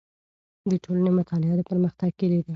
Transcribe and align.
د 0.69 0.71
ټولنې 0.83 1.11
مطالعه 1.19 1.55
د 1.57 1.61
پرمختګ 1.69 2.09
کیلي 2.19 2.39
ده. 2.45 2.49